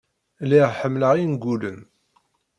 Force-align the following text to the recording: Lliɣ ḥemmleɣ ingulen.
Lliɣ 0.47 0.69
ḥemmleɣ 0.79 1.11
ingulen. 1.23 1.79